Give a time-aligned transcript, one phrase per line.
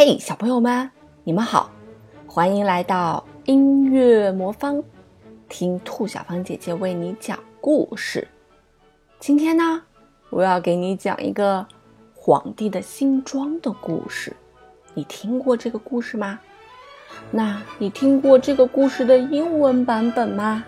[0.00, 0.88] 嘿，小朋友们，
[1.24, 1.72] 你们好，
[2.28, 4.80] 欢迎来到音乐魔方，
[5.48, 8.28] 听兔小芳姐姐为你讲故事。
[9.18, 9.82] 今天呢，
[10.30, 11.66] 我要给你讲一个
[12.14, 14.32] 皇帝的新装的故事。
[14.94, 16.38] 你听过这个故事吗？
[17.32, 20.64] 那你听过这个故事的英文版本吗？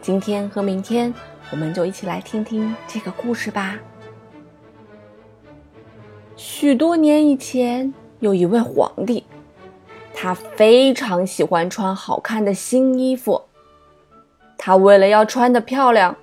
[0.00, 1.12] 今天和明天，
[1.50, 3.76] 我们就一起来听听这个故事吧。
[6.36, 9.24] 许多年以前，有一位皇帝，
[10.12, 13.42] 他非常喜欢穿好看的新衣服。
[14.58, 16.14] 他为了要穿得漂亮，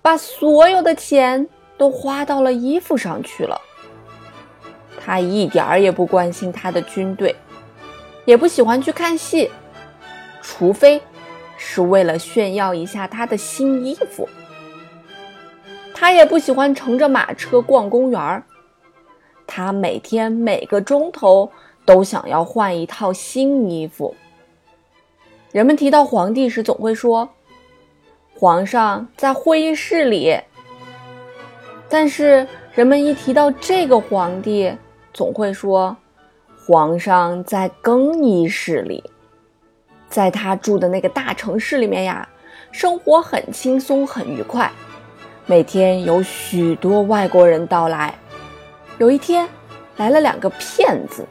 [0.00, 3.60] 把所有的钱都花到了衣服上去了。
[4.98, 7.36] 他一点儿也不关心他的军队，
[8.24, 9.50] 也不喜欢去看戏，
[10.40, 11.02] 除非
[11.58, 14.26] 是为了炫耀一下他的新衣服。
[15.92, 18.42] 他也不喜欢乘着马车逛公园儿。
[19.58, 21.50] 他每天每个钟头
[21.84, 24.14] 都想要换一套新衣服。
[25.50, 27.28] 人们提到皇帝时，总会说
[28.38, 30.38] ：“皇上在会议室里。”
[31.90, 34.72] 但是人们一提到这个皇帝，
[35.12, 35.96] 总会说
[36.64, 39.02] ：“皇上在更衣室里。”
[40.08, 42.28] 在他住的那个大城市里面呀，
[42.70, 44.70] 生活很轻松，很愉快，
[45.46, 48.14] 每天有许多外国人到来。
[48.98, 49.48] 有一天，
[49.96, 51.24] 来了两个骗子，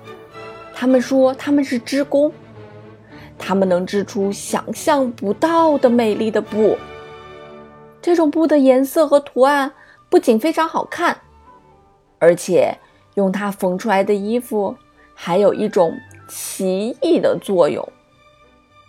[0.74, 2.32] 他们说他们是织工，
[3.38, 6.78] 他们能织出想象不到的美丽的布。
[8.02, 9.70] 这种布的颜色和图案
[10.08, 11.18] 不仅非常好看，
[12.20, 12.74] 而且
[13.16, 14.74] 用它缝出来的衣服
[15.14, 15.94] 还有一种
[16.30, 17.86] 奇异的作用，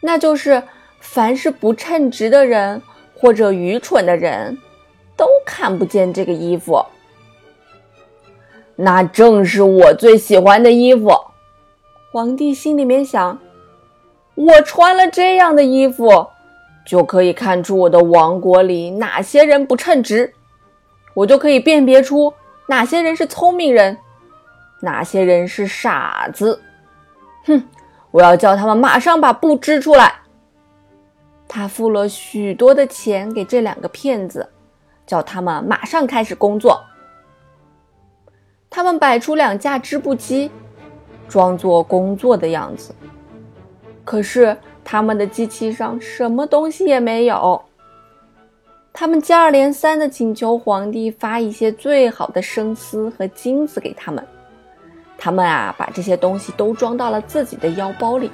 [0.01, 0.63] 那就是
[1.01, 2.81] 凡是不称职的人
[3.17, 4.57] 或者愚蠢的人，
[5.17, 6.81] 都看不见这个衣服。
[8.81, 11.11] 那正是我最喜欢的衣服，
[12.13, 13.37] 皇帝心里面想：
[14.37, 16.29] 我穿了这样的衣服，
[16.87, 20.33] 就可以看出我的王国里哪些人不称职，
[21.13, 22.33] 我就可以辨别出
[22.69, 23.99] 哪些人是聪明人，
[24.83, 26.63] 哪些人是傻子。
[27.47, 27.61] 哼，
[28.13, 30.21] 我要叫他们马上把布织出来。
[31.49, 34.49] 他付了许多的钱给这两个骗子，
[35.05, 36.81] 叫他们马上开始工作。
[38.71, 40.51] 他们摆出两架织布机，
[41.29, 42.95] 装作工作的样子。
[44.05, 47.61] 可是他们的机器上什么东西也没有。
[48.93, 54.27] 他们接二连三的请求皇帝发一些最好的生丝和金子给他们。
[55.17, 58.31] 他们啊，把这些东西都装到了自己的腰包里，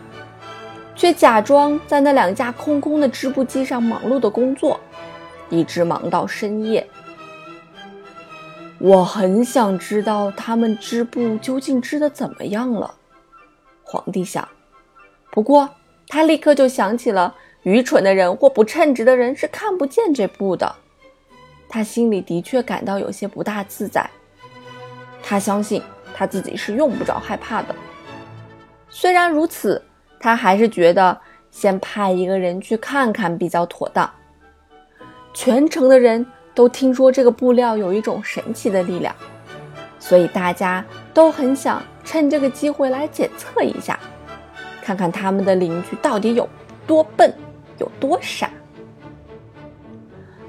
[0.95, 4.79] 却假装在那两架空空的织布机上忙碌的工作，
[5.49, 6.87] 一直忙到深夜。
[8.85, 12.95] 我很想知道他们织布究竟织的怎么样了，
[13.83, 14.47] 皇帝想。
[15.31, 15.71] 不过
[16.07, 20.71] 他立刻就想起了愚蠢的人或不称职的人是看不见这布的，
[21.67, 24.07] 他心里的确感到有些不大自在。
[25.23, 25.83] 他相信
[26.15, 27.75] 他自己是用不着害怕的。
[28.91, 29.83] 虽然如此，
[30.21, 31.19] 他还是觉得
[31.51, 34.13] 先派一个人去看看比较妥当。
[35.33, 36.27] 全城的人。
[36.55, 39.15] 都听说这个布料有一种神奇的力量，
[39.99, 43.99] 所以大家都很想趁这个机会来检测一下，
[44.81, 46.49] 看看他们的邻居到底有
[46.87, 47.35] 多笨，
[47.79, 48.49] 有多傻。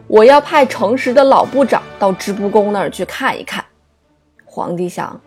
[0.07, 3.65] 我要派诚实的老部长到织布工那儿去看一看。
[4.45, 5.19] 皇帝想，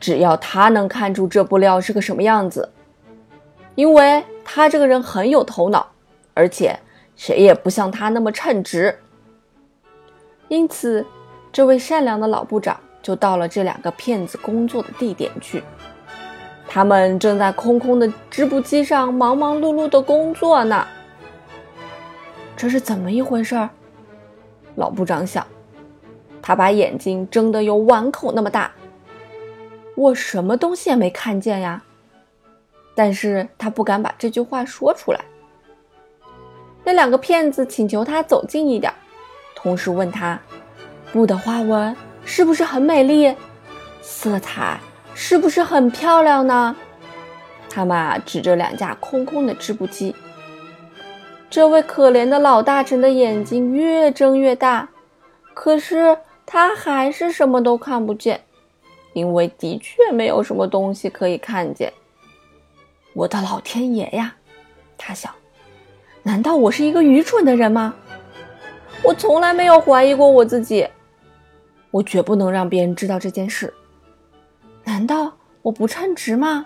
[0.00, 2.72] 只要他能看出这布料是个什么样子，
[3.74, 5.86] 因为他这个人很有头脑，
[6.32, 6.74] 而且
[7.14, 8.98] 谁也不像他那么称职。
[10.48, 11.04] 因此，
[11.52, 15.62] 这位善良的老部长就到了这两个骗子工作的地点去。
[16.66, 20.86] 他们正在空空的织布机上忙忙碌碌的工作呢。
[22.56, 23.68] 这是怎么一回事？
[24.76, 25.46] 老部长想，
[26.42, 28.70] 他把眼睛睁得有碗口那么大。
[29.96, 31.82] 我什么东西也没看见呀。
[32.96, 35.20] 但是他不敢把这句话说出来。
[36.84, 38.92] 那两个骗子请求他走近一点。
[39.64, 40.38] 同时问他
[41.10, 41.96] ：“布的花纹
[42.26, 43.34] 是不是很美丽？
[44.02, 44.78] 色彩
[45.14, 46.76] 是不是很漂亮呢？”
[47.70, 50.14] 他们指着两架空空的织布机。
[51.48, 54.86] 这位可怜的老大臣的眼睛越睁越大，
[55.54, 58.44] 可是他还是什么都看不见，
[59.14, 61.90] 因为的确没有什么东西可以看见。
[63.14, 64.34] 我的老天爷呀！
[64.98, 65.32] 他想：
[66.22, 67.94] 难道我是一个愚蠢的人吗？
[69.04, 70.88] 我从来没有怀疑过我自己，
[71.90, 73.72] 我绝不能让别人知道这件事。
[74.82, 75.30] 难道
[75.60, 76.64] 我不称职吗？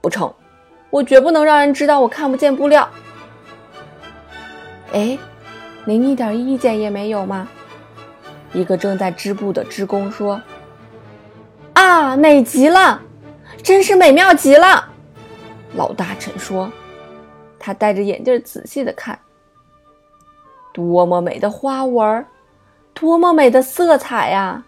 [0.00, 0.32] 不成，
[0.88, 2.88] 我绝不能让人知道我看不见布料。
[4.92, 5.18] 哎，
[5.84, 7.46] 您一点意见也没有吗？
[8.54, 10.40] 一个正在织布的织工说
[11.74, 13.02] ：“啊，美极了，
[13.62, 14.88] 真是美妙极了。”
[15.76, 16.72] 老大臣说
[17.58, 19.18] ：“他戴着眼镜仔细的看，
[20.74, 22.26] 多么美的花纹，
[22.92, 24.62] 多么美的色彩呀！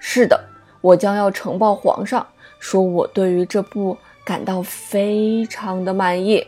[0.00, 0.42] 是的，
[0.80, 2.26] 我将要呈报皇上，
[2.58, 6.46] 说我对于这布感到非常的满意。”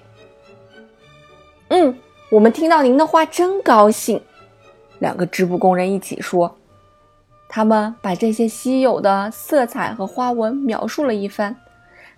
[1.68, 1.94] 嗯。
[2.30, 4.20] 我们听到您的话真高兴，
[4.98, 6.56] 两个织布工人一起说。
[7.48, 11.54] 他们把这些稀有的色彩和花纹描述了一番，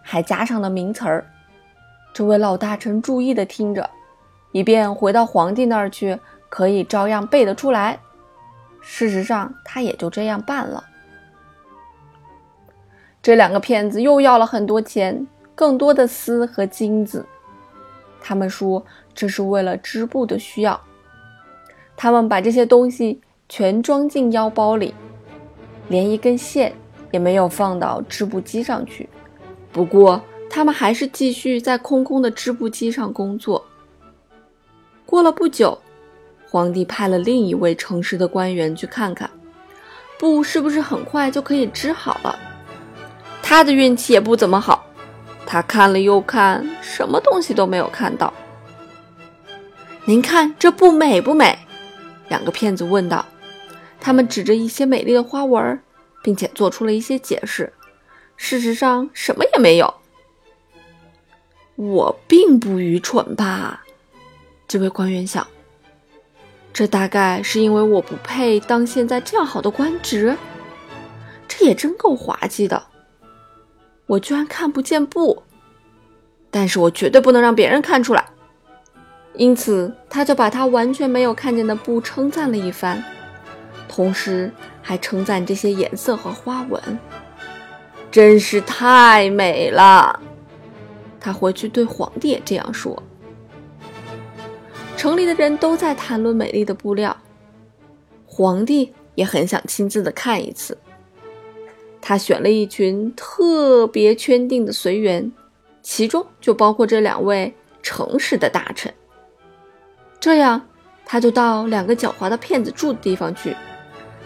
[0.00, 1.26] 还加上了名词儿。
[2.14, 3.90] 这位老大臣注意的听着，
[4.52, 8.00] 以便回到皇帝那儿去可以照样背得出来。
[8.80, 10.84] 事实上，他也就这样办了。
[13.22, 17.26] 这两个骗子又要了很多钱，更多的丝和金子。
[18.20, 18.84] 他们说
[19.14, 20.80] 这是为了织布的需要。
[21.96, 24.94] 他们把这些东西全装进腰包里，
[25.88, 26.72] 连一根线
[27.10, 29.08] 也没有放到织布机上去。
[29.72, 33.64] 不过，他们还是继续在空空的织布机上工作。
[35.04, 35.78] 过了不久，
[36.56, 39.30] 皇帝派了另一位诚实的官员去看看
[40.18, 42.38] 布是不是很快就可以织好了。
[43.42, 44.86] 他的运气也不怎么好。
[45.44, 48.32] 他看了又看，什么东西都没有看到。
[50.06, 51.58] 您看这布美不美？
[52.28, 53.26] 两个骗子问道。
[54.00, 55.78] 他们指着一些美丽的花纹，
[56.22, 57.70] 并且做出了一些解释。
[58.38, 59.92] 事实上，什么也没有。
[61.74, 63.84] 我并不愚蠢吧？
[64.66, 65.46] 这位官员想。
[66.76, 70.36] 这大概是因为我不配当现在这样好的官职。
[71.48, 72.84] 这也真够滑稽的。
[74.04, 75.42] 我居然看不见布，
[76.50, 78.22] 但是我绝对不能让别人看出来。
[79.32, 83.02] 因此，他就把他完全没有看见的布称赞了一番，
[83.88, 84.52] 同时
[84.82, 86.98] 还称赞这些颜色和花纹，
[88.10, 90.20] 真是太美了。
[91.18, 93.02] 他回去对皇帝也这样说。
[94.96, 97.16] 城里的人都在谈论美丽的布料，
[98.24, 100.76] 皇帝也很想亲自的看一次。
[102.00, 105.30] 他选了一群特别圈定的随员，
[105.82, 107.52] 其中就包括这两位
[107.82, 108.92] 诚实的大臣。
[110.18, 110.66] 这样，
[111.04, 113.54] 他就到两个狡猾的骗子住的地方去，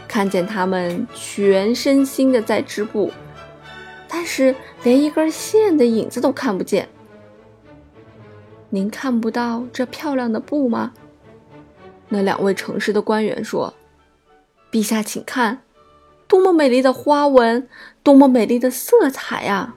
[0.07, 3.11] 看见他们全身心的在织布，
[4.07, 6.89] 但是连一根线的影子都看不见。
[8.71, 10.93] 您看不到这漂亮的布吗？
[12.09, 13.75] 那两位诚实的官员说
[14.73, 15.63] ：“陛下，请看。”
[16.29, 17.69] 多么美丽的花纹，
[18.05, 19.75] 多么美丽的色彩呀！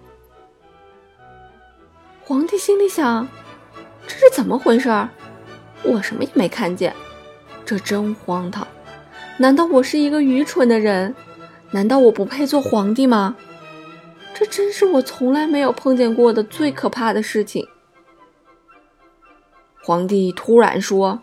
[2.24, 3.28] 皇帝心里想：
[4.06, 4.90] 这是怎么回事？
[5.82, 6.96] 我什么也没看见，
[7.66, 8.68] 这真荒唐！
[9.38, 11.16] 难道我是一个愚蠢的人？
[11.72, 13.36] 难道我不配做皇帝吗？
[14.36, 17.68] 这真是我从来没有碰见过的最可怕的事情。
[19.84, 21.22] 皇帝突然说：“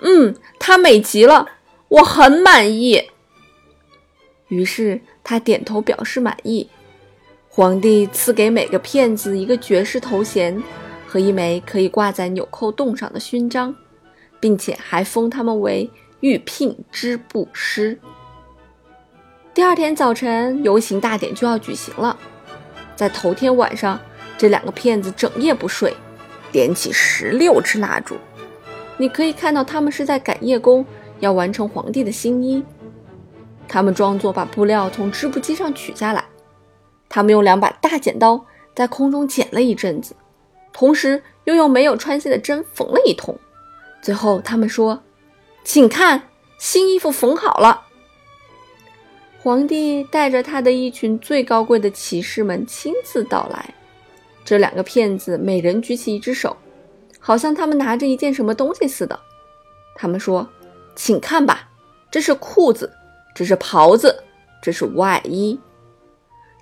[0.00, 1.48] 嗯，它美极了，
[1.88, 3.10] 我很满意。”
[4.48, 6.68] 于是他点头表示满意。
[7.48, 10.62] 皇帝赐给每个骗子一个爵士头衔
[11.06, 13.74] 和一枚可以挂在纽扣洞上的勋章，
[14.38, 17.98] 并且还封他们为御聘织布师。
[19.54, 22.18] 第二天早晨，游行大典就要举行了。
[22.94, 23.98] 在头天晚上，
[24.36, 25.94] 这两个骗子整夜不睡，
[26.52, 28.16] 点起十六支蜡烛。
[28.98, 30.86] 你可以看到他们是在赶夜工，
[31.18, 32.62] 要完成皇帝的新衣。
[33.66, 36.24] 他们装作把布料从织布机上取下来，
[37.08, 38.44] 他们用两把大剪刀
[38.74, 40.14] 在空中剪了一阵子，
[40.72, 43.36] 同时又用没有穿线的针缝了一通。
[44.02, 45.02] 最后，他们说
[45.64, 46.28] ：“请看，
[46.58, 47.86] 新衣服缝好了。”
[49.40, 53.74] 皇帝带着他的一群最高贵的骑士们亲自到来。
[54.44, 56.56] 这两个骗子每人举起一只手，
[57.18, 59.18] 好像他们拿着一件什么东西似的。
[59.94, 60.48] 他们说
[60.96, 61.68] ：“请看吧，
[62.10, 62.90] 这是裤子。”
[63.34, 64.14] 这是袍子，
[64.60, 65.58] 这是外衣，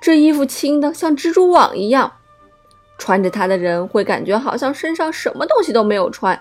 [0.00, 2.12] 这衣服轻的像蜘蛛网一样，
[2.96, 6.40] 穿着它的人会感觉好像身上什么东西都没有穿。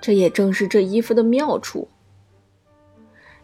[0.00, 1.90] 这也正是这衣服的妙处，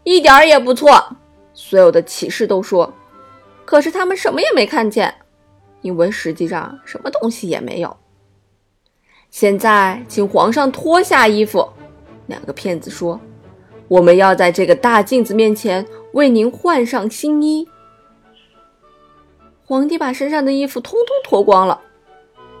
[0.05, 1.17] 一点儿也不错。
[1.53, 2.93] 所有的骑士都说，
[3.65, 5.13] 可是他们什么也没看见，
[5.81, 7.97] 因为实际上什么东西也没有。
[9.29, 11.67] 现在，请皇上脱下衣服。
[12.27, 13.19] 两个骗子说。
[13.87, 15.83] 我们要在这个大镜子面前
[16.13, 17.67] 为您换上新衣。
[19.65, 21.81] 皇帝把身上的衣服通通脱光了。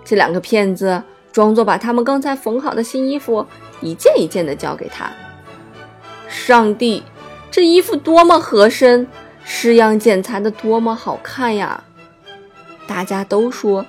[0.03, 3.45] 这两个骗子装作把他们刚才缝好的新衣服
[3.79, 5.11] 一件一件的交给他。
[6.27, 7.03] 上帝，
[7.51, 9.07] 这衣服多么合身，
[9.43, 11.83] 式样剪裁的多么好看呀！
[12.89, 13.85] 大家都说，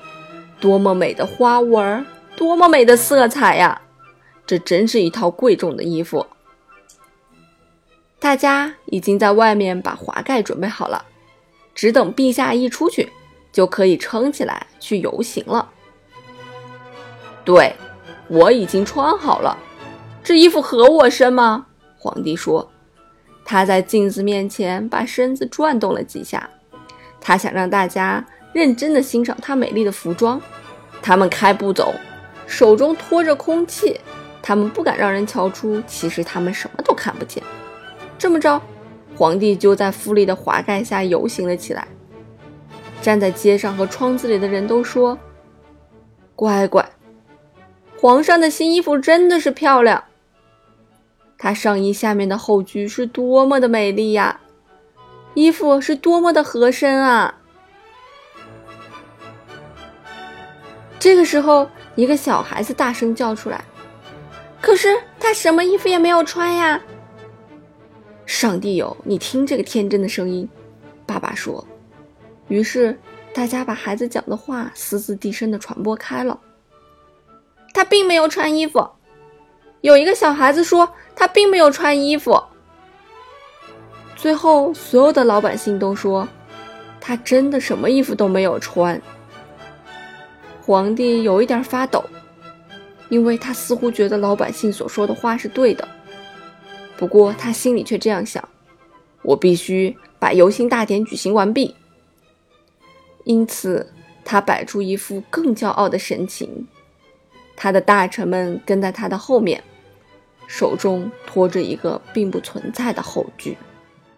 [0.61, 2.05] 多么美的花纹，
[2.37, 3.81] 多么美的色彩呀！
[4.47, 6.27] 这真是一套贵重的衣服。
[8.19, 11.07] 大家已经在外面把华盖准备好了，
[11.75, 13.09] 只等陛下一出去，
[13.51, 15.71] 就可以撑起来去游行了。
[17.43, 17.75] 对，
[18.29, 19.57] 我已经穿好了，
[20.23, 21.69] 这衣服合我身吗？
[21.97, 22.71] 皇帝说
[23.47, 26.51] ：“他在镜子面前把身子转动了几下，
[27.19, 30.41] 他想让大家认真的欣赏她美丽的服装。
[31.03, 31.95] 他们开步走，
[32.47, 33.99] 手中托着空气，
[34.43, 37.43] 他们不敢让人瞧出，其实他们什么都看不见。
[38.19, 38.61] 这么着，
[39.17, 41.89] 皇帝就在富丽的华盖下游行了起来。
[43.01, 45.19] 站在街上和窗子里的人都说
[46.37, 46.87] ：‘乖乖，
[47.99, 50.05] 皇上的新衣服真的是漂亮。’”
[51.39, 54.41] 他上衣下面的后裾是多么的美丽呀！
[55.33, 57.40] 衣服是多么的合身啊！
[61.01, 63.65] 这个时候，一个小孩子大声叫出来
[64.63, 66.81] ：“可是他什么衣服也没有穿呀！”
[68.27, 70.49] 上帝有，你听这个天真的声音，
[71.05, 71.67] 爸爸说。
[72.47, 72.97] 于是
[73.33, 76.39] 大家把孩子讲的话私自低声的传播开了。
[77.73, 78.87] 他并没有穿衣服。
[79.81, 80.89] 有一个小孩子说。
[81.17, 82.43] 他并没有穿衣服。
[84.17, 86.27] 最后，所有的老百姓都说，
[86.99, 88.99] 他真的什么衣服都没有穿。
[90.71, 92.01] 皇帝有一点发抖，
[93.09, 95.89] 因为他似乎觉得老百姓所说的话是对的。
[96.97, 98.49] 不过他心里却这样想：
[99.23, 101.75] 我必须把游行大典举行完毕。
[103.25, 103.93] 因此，
[104.25, 106.69] 他摆出一副更骄傲的神情。
[107.57, 109.61] 他的大臣们跟在他的后面。
[110.47, 113.59] 手中托着一个并不存在的后句。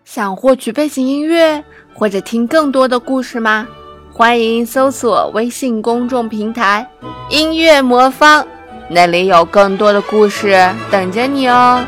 [0.04, 3.66] 想获取背景音乐或者听更多的故事吗？
[4.14, 6.86] 欢迎搜索微信公众平台
[7.30, 8.46] “音乐魔方”，
[8.90, 10.54] 那里有更多的故事
[10.90, 11.82] 等着你哦。